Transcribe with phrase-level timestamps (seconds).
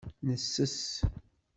[0.27, 0.77] Nesses.